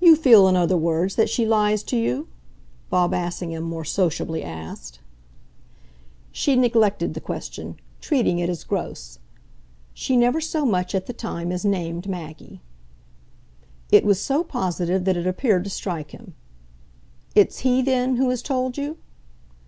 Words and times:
"You 0.00 0.16
feel, 0.16 0.48
in 0.48 0.56
other 0.56 0.76
words, 0.76 1.14
that 1.14 1.28
she 1.30 1.46
lies 1.46 1.84
to 1.84 1.96
you?" 1.96 2.26
Bob 2.88 3.14
Assingham 3.14 3.62
more 3.62 3.84
sociably 3.84 4.42
asked. 4.42 4.98
She 6.32 6.56
neglected 6.56 7.14
the 7.14 7.20
question, 7.20 7.76
treating 8.00 8.40
it 8.40 8.50
as 8.50 8.64
gross. 8.64 9.20
"She 9.94 10.16
never 10.16 10.40
so 10.40 10.66
much, 10.66 10.96
at 10.96 11.06
the 11.06 11.12
time, 11.12 11.52
as 11.52 11.64
named 11.64 12.08
Maggie." 12.08 12.60
It 13.92 14.04
was 14.04 14.20
so 14.20 14.42
positive 14.42 15.04
that 15.04 15.16
it 15.16 15.28
appeared 15.28 15.62
to 15.62 15.70
strike 15.70 16.10
him. 16.10 16.34
"It's 17.36 17.58
he 17.60 17.82
then 17.82 18.16
who 18.16 18.30
has 18.30 18.42
told 18.42 18.76
you?" 18.76 18.96